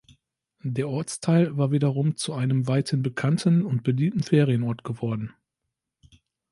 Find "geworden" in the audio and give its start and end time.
4.83-5.31